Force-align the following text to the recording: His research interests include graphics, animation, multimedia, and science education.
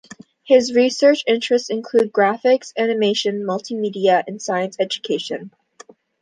His 0.43 0.73
research 0.73 1.23
interests 1.27 1.69
include 1.69 2.11
graphics, 2.11 2.73
animation, 2.75 3.45
multimedia, 3.47 4.23
and 4.25 4.41
science 4.41 4.75
education. 4.79 5.51